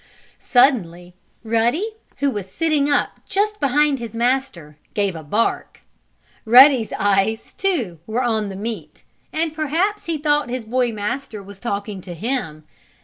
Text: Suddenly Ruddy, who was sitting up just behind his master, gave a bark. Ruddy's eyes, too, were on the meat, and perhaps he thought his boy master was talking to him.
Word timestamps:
Suddenly 0.39 1.13
Ruddy, 1.43 1.89
who 2.17 2.31
was 2.31 2.49
sitting 2.51 2.89
up 2.89 3.19
just 3.29 3.59
behind 3.59 3.99
his 3.99 4.15
master, 4.15 4.77
gave 4.95 5.15
a 5.15 5.21
bark. 5.21 5.81
Ruddy's 6.43 6.91
eyes, 6.93 7.53
too, 7.53 7.99
were 8.07 8.23
on 8.23 8.49
the 8.49 8.55
meat, 8.55 9.03
and 9.31 9.53
perhaps 9.53 10.05
he 10.05 10.17
thought 10.17 10.49
his 10.49 10.65
boy 10.65 10.91
master 10.91 11.43
was 11.43 11.59
talking 11.59 12.01
to 12.01 12.15
him. 12.15 12.63